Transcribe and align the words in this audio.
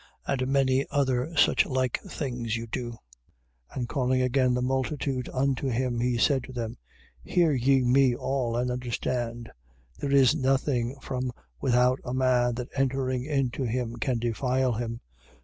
And 0.25 0.47
many 0.47 0.83
other 0.89 1.35
such 1.37 1.67
like 1.67 1.99
things 2.01 2.57
you 2.57 2.65
do. 2.65 2.93
7:14. 3.73 3.75
And 3.75 3.87
calling 3.87 4.21
again 4.23 4.55
the 4.55 4.61
multitude 4.63 5.29
unto 5.31 5.67
him, 5.67 5.99
he 5.99 6.17
said 6.17 6.43
to 6.45 6.51
them: 6.51 6.79
Hear 7.23 7.53
ye 7.53 7.83
me 7.83 8.15
all 8.15 8.55
and 8.55 8.71
understand. 8.71 9.51
7:15. 9.99 10.01
There 10.01 10.11
is 10.11 10.33
nothing 10.35 10.95
from 11.03 11.31
without 11.61 11.99
a 12.03 12.15
man 12.15 12.55
that 12.55 12.69
entering 12.75 13.25
into 13.25 13.61
him 13.63 13.97
can 13.97 14.17
defile 14.17 14.73
him. 14.73 15.01